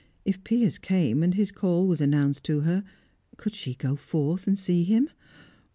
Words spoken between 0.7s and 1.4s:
came, and